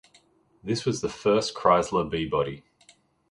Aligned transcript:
This 0.63 0.83
was 0.83 1.01
the 1.01 1.09
first 1.09 1.53
Chrysler 1.53 2.09
B-Body. 2.09 2.63